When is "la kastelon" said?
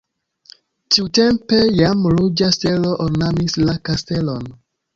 3.69-4.53